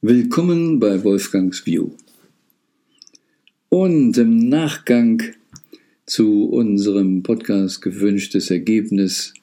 Willkommen 0.00 0.78
bei 0.78 1.02
Wolfgangs 1.02 1.66
View. 1.66 1.90
Und 3.68 4.16
im 4.16 4.48
Nachgang 4.48 5.20
zu 6.06 6.44
unserem 6.44 7.24
Podcast 7.24 7.82
Gewünschtes 7.82 8.48
Ergebnis 8.52 9.34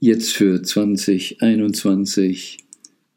jetzt 0.00 0.32
für 0.32 0.60
2021 0.64 2.58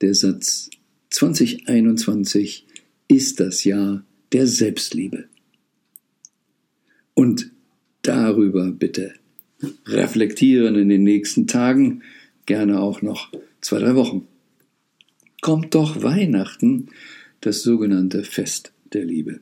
der 0.01 0.13
Satz 0.13 0.69
2021 1.09 2.67
ist 3.07 3.39
das 3.39 3.63
Jahr 3.63 4.05
der 4.31 4.45
Selbstliebe. 4.45 5.25
Und 7.15 7.49
darüber 8.03 8.71
bitte 8.71 9.15
reflektieren 9.87 10.75
in 10.75 10.89
den 10.89 11.05
nächsten 11.05 11.47
Tagen, 11.47 12.03
gerne 12.45 12.81
auch 12.81 13.01
noch 13.01 13.31
zwei, 13.61 13.79
drei 13.79 13.95
Wochen 13.95 14.27
kommt 15.45 15.75
doch 15.75 16.01
Weihnachten, 16.01 16.87
das 17.41 17.61
sogenannte 17.61 18.23
Fest 18.23 18.73
der 18.93 19.05
Liebe. 19.05 19.41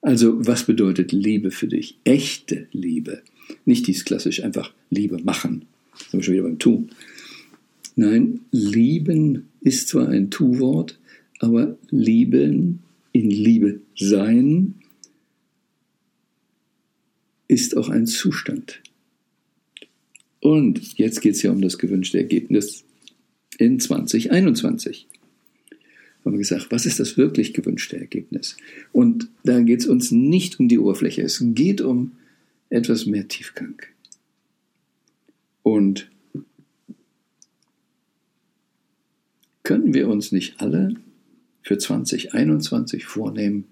Also, 0.00 0.46
was 0.46 0.64
bedeutet 0.64 1.12
Liebe 1.12 1.50
für 1.50 1.66
dich? 1.66 1.98
Echte 2.04 2.66
Liebe. 2.72 3.20
Nicht 3.66 3.86
dies 3.88 4.06
klassisch 4.06 4.42
einfach 4.42 4.72
Liebe 4.88 5.18
machen. 5.22 5.66
Sind 5.98 6.12
wir 6.14 6.22
schon 6.22 6.32
wieder 6.32 6.44
beim 6.44 6.58
Tun. 6.58 6.92
Nein, 7.94 8.40
lieben 8.52 9.48
ist 9.60 9.88
zwar 9.88 10.08
ein 10.08 10.30
Tu-Wort, 10.30 10.98
aber 11.40 11.76
lieben, 11.90 12.78
in 13.12 13.30
Liebe 13.30 13.80
sein, 13.98 14.76
ist 17.48 17.76
auch 17.76 17.90
ein 17.90 18.06
Zustand. 18.06 18.80
Und 20.40 20.96
jetzt 20.96 21.20
geht 21.20 21.34
es 21.34 21.42
ja 21.42 21.50
um 21.50 21.60
das 21.60 21.76
gewünschte 21.76 22.16
Ergebnis 22.16 22.86
in 23.58 23.80
2021. 23.80 25.06
Haben 26.24 26.32
wir 26.32 26.38
gesagt, 26.38 26.68
was 26.70 26.86
ist 26.86 26.98
das 26.98 27.16
wirklich 27.16 27.54
gewünschte 27.54 27.96
Ergebnis? 27.96 28.56
Und 28.92 29.28
da 29.44 29.60
geht 29.60 29.80
es 29.80 29.86
uns 29.86 30.10
nicht 30.10 30.58
um 30.58 30.68
die 30.68 30.78
Oberfläche, 30.78 31.22
es 31.22 31.40
geht 31.40 31.80
um 31.80 32.12
etwas 32.68 33.06
mehr 33.06 33.28
Tiefgang. 33.28 33.80
Und 35.62 36.10
können 39.62 39.94
wir 39.94 40.08
uns 40.08 40.32
nicht 40.32 40.60
alle 40.60 40.94
für 41.62 41.78
2021 41.78 43.04
vornehmen, 43.04 43.64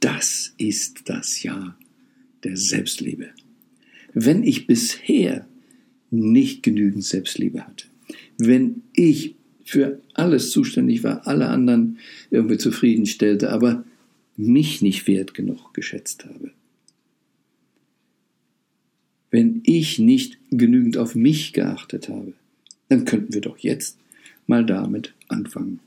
das 0.00 0.54
ist 0.58 1.08
das 1.08 1.42
Jahr 1.42 1.78
der 2.44 2.56
Selbstliebe. 2.56 3.30
Wenn 4.14 4.42
ich 4.42 4.66
bisher 4.66 5.46
nicht 6.10 6.62
genügend 6.62 7.04
Selbstliebe 7.04 7.66
hatte, 7.66 7.86
wenn 8.38 8.82
ich 8.94 9.34
für 9.64 10.00
alles 10.14 10.50
zuständig 10.50 11.04
war, 11.04 11.26
alle 11.26 11.48
anderen 11.48 11.98
irgendwie 12.30 12.56
zufriedenstellte, 12.56 13.50
aber 13.50 13.84
mich 14.36 14.80
nicht 14.80 15.06
wert 15.06 15.34
genug 15.34 15.74
geschätzt 15.74 16.24
habe. 16.24 16.52
Wenn 19.30 19.60
ich 19.64 19.98
nicht 19.98 20.38
genügend 20.50 20.96
auf 20.96 21.14
mich 21.14 21.52
geachtet 21.52 22.08
habe, 22.08 22.32
dann 22.88 23.04
könnten 23.04 23.34
wir 23.34 23.42
doch 23.42 23.58
jetzt 23.58 23.98
mal 24.46 24.64
damit 24.64 25.12
anfangen. 25.28 25.80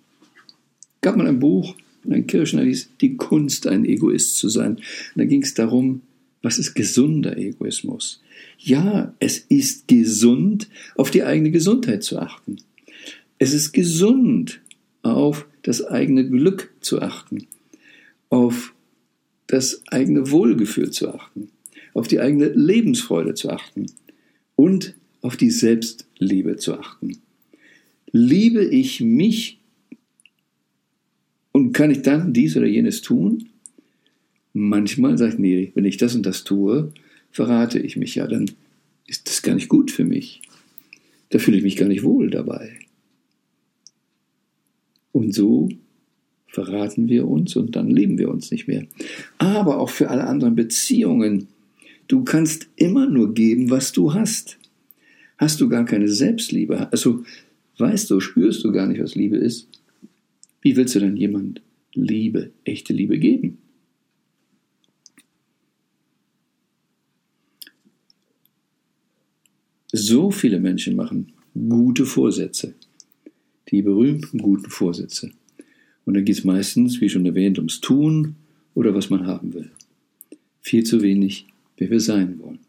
Gab 1.02 1.18
mal 1.18 1.26
ein 1.26 1.40
Buch 1.40 1.76
einem 2.06 2.28
Kirchner, 2.28 2.64
hieß 2.64 2.90
Die 3.02 3.16
Kunst, 3.16 3.68
ein 3.68 3.86
Egoist 3.86 4.38
zu 4.38 4.50
sein. 4.50 4.78
Da 5.16 5.26
ging 5.26 5.44
es 5.44 5.54
darum, 5.54 6.02
was 6.42 6.58
ist 6.58 6.74
gesunder 6.74 7.38
Egoismus? 7.38 8.22
Ja, 8.58 9.14
es 9.20 9.38
ist 9.38 9.88
gesund, 9.88 10.70
auf 10.96 11.12
die 11.12 11.24
eigene 11.24 11.52
Gesundheit 11.52 12.04
zu 12.04 12.20
achten. 12.20 12.58
Es 13.38 13.54
ist 13.54 13.72
gesund, 13.72 14.62
auf 15.04 15.46
das 15.64 15.84
eigene 15.84 16.28
Glück 16.28 16.74
zu 16.82 17.02
achten, 17.02 17.48
auf 18.30 18.74
das 19.48 19.84
eigene 19.88 20.32
Wohlgefühl 20.32 20.92
zu 20.92 21.14
achten, 21.14 21.50
auf 21.94 22.08
die 22.08 22.20
eigene 22.20 22.50
Lebensfreude 22.50 23.34
zu 23.34 23.50
achten 23.50 23.88
und 24.56 24.96
auf 25.22 25.38
die 25.38 25.52
Selbstliebe 25.52 26.58
zu 26.58 26.80
achten. 26.80 27.18
Liebe 28.12 28.64
ich 28.64 29.02
mich 29.02 29.60
und 31.52 31.74
kann 31.74 31.92
ich 31.92 32.02
dann 32.02 32.34
dies 32.34 32.56
oder 32.58 32.66
jenes 32.66 33.02
tun? 33.02 33.50
Manchmal 34.54 35.18
sagt 35.18 35.40
nee, 35.40 35.72
wenn 35.76 35.86
ich 35.86 35.98
das 35.98 36.16
und 36.16 36.26
das 36.26 36.44
tue, 36.44 36.92
verrate 37.32 37.80
ich 37.80 37.96
mich 37.96 38.16
ja, 38.16 38.28
dann 38.28 38.52
ist 39.08 39.28
das 39.28 39.42
gar 39.42 39.56
nicht 39.56 39.70
gut 39.70 39.92
für 39.92 40.04
mich. 40.04 40.42
Da 41.30 41.40
fühle 41.40 41.58
ich 41.58 41.64
mich 41.64 41.78
gar 41.78 41.88
nicht 41.88 42.04
wohl 42.04 42.30
dabei. 42.30 42.78
Und 45.12 45.34
so 45.34 45.70
verraten 46.48 47.08
wir 47.08 47.28
uns 47.28 47.56
und 47.56 47.76
dann 47.76 47.90
lieben 47.90 48.18
wir 48.18 48.30
uns 48.30 48.52
nicht 48.52 48.68
mehr. 48.68 48.86
Aber 49.38 49.80
auch 49.80 49.90
für 49.90 50.10
alle 50.10 50.28
anderen 50.28 50.56
Beziehungen. 50.56 51.48
Du 52.08 52.24
kannst 52.24 52.68
immer 52.76 53.08
nur 53.08 53.34
geben, 53.34 53.70
was 53.70 53.94
du 53.94 54.14
hast. 54.14 54.58
Hast 55.38 55.62
du 55.62 55.70
gar 55.70 55.86
keine 55.86 56.08
Selbstliebe, 56.08 56.92
also 56.92 57.24
weißt 57.78 58.12
du, 58.12 58.20
spürst 58.20 58.64
du 58.64 58.72
gar 58.72 58.86
nicht, 58.88 59.02
was 59.02 59.16
Liebe 59.16 59.38
ist, 59.38 59.68
wie 60.62 60.76
willst 60.76 60.94
du 60.94 61.00
dann 61.00 61.18
jemand 61.18 61.62
Liebe, 61.94 62.52
echte 62.64 62.94
Liebe 62.94 63.18
geben? 63.18 63.58
So 69.92 70.32
viele 70.32 70.60
Menschen 70.60 70.96
machen 70.96 71.34
gute 71.54 72.06
Vorsätze, 72.06 72.74
die 73.70 73.82
berühmten 73.82 74.38
guten 74.40 74.70
Vorsätze. 74.70 75.32
Und 76.06 76.14
dann 76.14 76.26
geht 76.26 76.38
es 76.38 76.44
meistens, 76.44 77.02
wie 77.02 77.10
schon 77.10 77.26
erwähnt, 77.26 77.58
ums 77.58 77.82
Tun 77.82 78.36
oder 78.74 78.96
was 78.96 79.10
man 79.10 79.28
haben 79.28 79.54
will. 79.54 79.70
Viel 80.62 80.84
zu 80.84 81.02
wenig, 81.02 81.46
wer 81.78 81.90
wir 81.90 82.00
sein 82.00 82.40
wollen. 82.40 82.60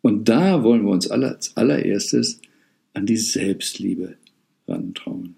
Und 0.00 0.28
da 0.28 0.64
wollen 0.64 0.84
wir 0.84 0.90
uns 0.90 1.08
als 1.10 1.56
allererstes 1.56 2.40
an 2.94 3.06
die 3.06 3.16
Selbstliebe 3.16 4.16
rantrauen. 4.66 5.36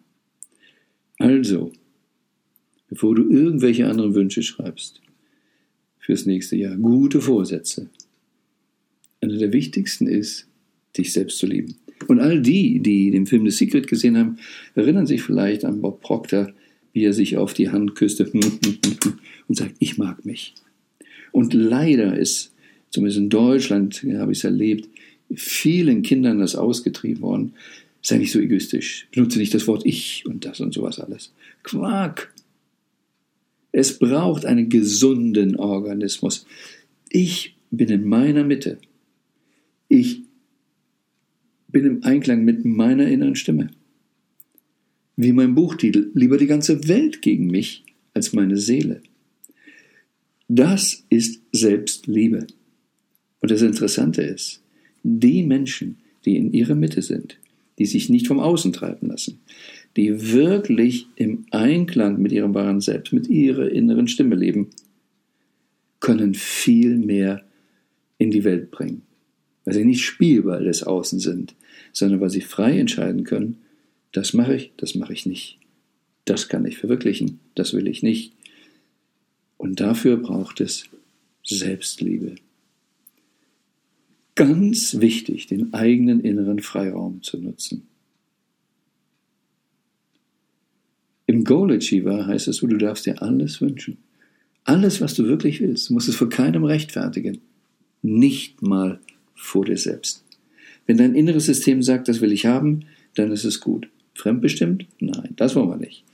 Also, 1.18 1.72
bevor 2.88 3.14
du 3.14 3.28
irgendwelche 3.28 3.88
anderen 3.88 4.14
Wünsche 4.14 4.42
schreibst 4.42 5.00
fürs 5.98 6.26
nächste 6.26 6.56
Jahr, 6.56 6.76
gute 6.76 7.20
Vorsätze. 7.20 7.90
Einer 9.20 9.38
der 9.38 9.52
wichtigsten 9.52 10.06
ist, 10.06 10.48
dich 10.96 11.12
selbst 11.12 11.38
zu 11.38 11.46
lieben. 11.46 11.76
Und 12.08 12.20
all 12.20 12.40
die, 12.40 12.80
die 12.80 13.10
den 13.10 13.26
Film 13.26 13.48
The 13.48 13.56
Secret 13.56 13.86
gesehen 13.86 14.16
haben, 14.16 14.36
erinnern 14.74 15.06
sich 15.06 15.22
vielleicht 15.22 15.64
an 15.64 15.80
Bob 15.80 16.00
Proctor, 16.00 16.52
wie 16.92 17.04
er 17.04 17.12
sich 17.12 17.36
auf 17.36 17.54
die 17.54 17.70
Hand 17.70 17.94
küsste 17.94 18.30
und 19.48 19.56
sagt, 19.56 19.74
ich 19.78 19.98
mag 19.98 20.24
mich. 20.24 20.54
Und 21.32 21.54
leider 21.54 22.16
ist, 22.16 22.52
zumindest 22.90 23.18
in 23.18 23.30
Deutschland 23.30 24.04
habe 24.18 24.32
ich 24.32 24.38
es 24.38 24.44
erlebt, 24.44 24.88
vielen 25.34 26.02
Kindern 26.02 26.38
das 26.38 26.54
ausgetrieben 26.54 27.22
worden. 27.22 27.54
Sei 28.02 28.18
nicht 28.18 28.32
so 28.32 28.38
egoistisch. 28.38 29.08
Benutze 29.12 29.38
nicht 29.38 29.54
das 29.54 29.66
Wort 29.66 29.84
ich 29.86 30.24
und 30.26 30.44
das 30.44 30.60
und 30.60 30.74
sowas 30.74 31.00
alles. 31.00 31.32
Quark. 31.62 32.32
Es 33.72 33.98
braucht 33.98 34.44
einen 34.44 34.68
gesunden 34.68 35.56
Organismus. 35.56 36.46
Ich 37.08 37.56
bin 37.70 37.88
in 37.88 38.06
meiner 38.06 38.44
Mitte. 38.44 38.78
Ich 39.88 40.22
bin 41.74 41.84
im 41.84 42.04
Einklang 42.04 42.44
mit 42.44 42.64
meiner 42.64 43.06
inneren 43.08 43.34
Stimme. 43.34 43.68
Wie 45.16 45.32
mein 45.32 45.54
Buchtitel, 45.54 46.10
lieber 46.14 46.38
die 46.38 46.46
ganze 46.46 46.88
Welt 46.88 47.20
gegen 47.20 47.48
mich 47.48 47.84
als 48.14 48.32
meine 48.32 48.56
Seele. 48.56 49.02
Das 50.48 51.04
ist 51.10 51.42
Selbstliebe. 51.52 52.46
Und 53.40 53.50
das 53.50 53.60
Interessante 53.60 54.22
ist, 54.22 54.62
die 55.02 55.42
Menschen, 55.42 55.98
die 56.24 56.36
in 56.36 56.52
ihrer 56.52 56.74
Mitte 56.74 57.02
sind, 57.02 57.38
die 57.78 57.86
sich 57.86 58.08
nicht 58.08 58.28
vom 58.28 58.38
Außen 58.38 58.72
treiben 58.72 59.08
lassen, 59.08 59.40
die 59.96 60.32
wirklich 60.32 61.08
im 61.16 61.44
Einklang 61.50 62.22
mit 62.22 62.32
ihrem 62.32 62.54
wahren 62.54 62.80
Selbst, 62.80 63.12
mit 63.12 63.28
ihrer 63.28 63.68
inneren 63.70 64.08
Stimme 64.08 64.36
leben, 64.36 64.70
können 65.98 66.34
viel 66.34 66.98
mehr 66.98 67.44
in 68.18 68.30
die 68.30 68.44
Welt 68.44 68.70
bringen, 68.70 69.02
weil 69.64 69.74
sie 69.74 69.84
nicht 69.84 70.02
Spielball 70.02 70.64
des 70.64 70.84
Außen 70.84 71.18
sind, 71.18 71.56
sondern 71.92 72.20
weil 72.20 72.30
sie 72.30 72.40
frei 72.40 72.78
entscheiden 72.78 73.24
können, 73.24 73.58
das 74.12 74.32
mache 74.32 74.54
ich, 74.54 74.72
das 74.76 74.94
mache 74.94 75.12
ich 75.12 75.26
nicht. 75.26 75.58
Das 76.24 76.48
kann 76.48 76.64
ich 76.64 76.78
verwirklichen, 76.78 77.40
das 77.54 77.74
will 77.74 77.88
ich 77.88 78.02
nicht. 78.02 78.32
Und 79.56 79.80
dafür 79.80 80.16
braucht 80.16 80.60
es 80.60 80.84
Selbstliebe. 81.44 82.36
Ganz 84.34 85.00
wichtig, 85.00 85.46
den 85.46 85.74
eigenen 85.74 86.20
inneren 86.20 86.60
Freiraum 86.60 87.22
zu 87.22 87.38
nutzen. 87.38 87.86
Im 91.26 91.44
Goal 91.44 91.72
Achiever 91.72 92.26
heißt 92.26 92.48
es 92.48 92.58
du 92.58 92.66
darfst 92.66 93.06
dir 93.06 93.22
alles 93.22 93.60
wünschen. 93.60 93.98
Alles, 94.64 95.00
was 95.00 95.14
du 95.14 95.24
wirklich 95.24 95.60
willst. 95.60 95.88
Du 95.88 95.94
musst 95.94 96.08
es 96.08 96.16
vor 96.16 96.28
keinem 96.28 96.64
rechtfertigen. 96.64 97.40
Nicht 98.02 98.62
mal 98.62 99.00
vor 99.34 99.64
dir 99.64 99.76
selbst. 99.76 100.23
Wenn 100.86 100.96
dein 100.96 101.14
inneres 101.14 101.46
System 101.46 101.82
sagt, 101.82 102.08
das 102.08 102.20
will 102.20 102.32
ich 102.32 102.46
haben, 102.46 102.84
dann 103.14 103.32
ist 103.32 103.44
es 103.44 103.60
gut. 103.60 103.88
Fremdbestimmt? 104.14 104.86
Nein, 105.00 105.30
das 105.36 105.56
wollen 105.56 105.70
wir 105.70 105.76
nicht. 105.76 106.04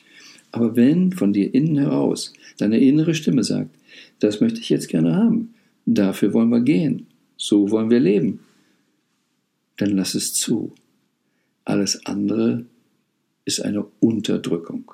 Aber 0.53 0.77
wenn 0.77 1.13
von 1.13 1.33
dir 1.33 1.55
innen 1.55 1.79
heraus 1.79 2.33
deine 2.59 2.81
innere 2.81 3.15
Stimme 3.15 3.45
sagt, 3.45 3.75
das 4.19 4.41
möchte 4.41 4.61
ich 4.61 4.69
jetzt 4.69 4.89
gerne 4.89 5.15
haben, 5.15 5.55
dafür 5.87 6.33
wollen 6.33 6.51
wir 6.51 6.61
gehen, 6.61 7.07
so 7.37 7.71
wollen 7.71 7.91
wir 7.91 8.01
leben, 8.01 8.41
dann 9.77 9.91
lass 9.91 10.15
es 10.15 10.35
zu. 10.35 10.75
Alles 11.65 12.05
andere 12.07 12.67
ist 13.45 13.61
eine 13.61 13.87
Unterdrückung. 14.01 14.93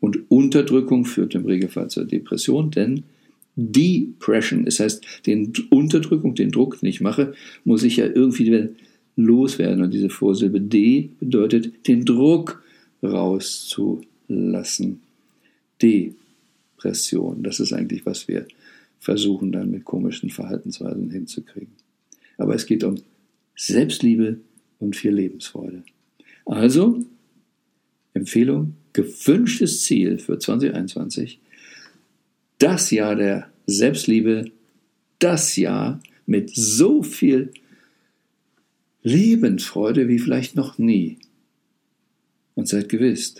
Und 0.00 0.30
Unterdrückung 0.30 1.04
führt 1.04 1.34
im 1.34 1.46
Regelfall 1.46 1.88
zur 1.88 2.04
Depression, 2.04 2.70
denn 2.70 3.04
Depression, 3.56 4.64
das 4.64 4.80
heißt, 4.80 5.04
den 5.26 5.52
Unterdrückung, 5.70 6.34
den 6.34 6.50
Druck, 6.50 6.80
den 6.80 6.88
ich 6.88 7.00
mache, 7.00 7.34
muss 7.64 7.82
ich 7.82 7.96
ja 7.96 8.06
irgendwie 8.06 8.70
loswerden. 9.16 9.82
Und 9.82 9.92
diese 9.92 10.08
Vorsilbe 10.08 10.60
D 10.60 11.10
bedeutet, 11.20 11.86
den 11.86 12.04
Druck 12.04 12.62
rauszulassen. 13.02 15.00
Depression, 15.82 17.42
das 17.42 17.60
ist 17.60 17.72
eigentlich, 17.72 18.06
was 18.06 18.28
wir 18.28 18.46
versuchen 19.00 19.52
dann 19.52 19.70
mit 19.70 19.84
komischen 19.84 20.30
Verhaltensweisen 20.30 21.10
hinzukriegen. 21.10 21.72
Aber 22.38 22.54
es 22.54 22.66
geht 22.66 22.84
um 22.84 22.96
Selbstliebe 23.56 24.38
und 24.78 24.96
viel 24.96 25.12
Lebensfreude. 25.12 25.82
Also, 26.46 27.04
Empfehlung, 28.14 28.74
gewünschtes 28.92 29.82
Ziel 29.82 30.18
für 30.18 30.38
2021, 30.38 31.40
das 32.62 32.92
Jahr 32.92 33.16
der 33.16 33.52
Selbstliebe, 33.66 34.52
das 35.18 35.56
Jahr 35.56 36.00
mit 36.26 36.54
so 36.54 37.02
viel 37.02 37.52
Lebensfreude 39.02 40.06
wie 40.06 40.20
vielleicht 40.20 40.54
noch 40.54 40.78
nie. 40.78 41.18
Und 42.54 42.68
seid 42.68 42.88
gewiss, 42.88 43.34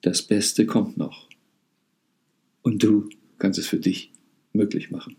das 0.00 0.22
Beste 0.22 0.64
kommt 0.64 0.96
noch. 0.96 1.28
Und 2.62 2.82
du 2.82 3.10
kannst 3.38 3.58
es 3.58 3.66
für 3.66 3.80
dich 3.80 4.12
möglich 4.54 4.90
machen. 4.90 5.16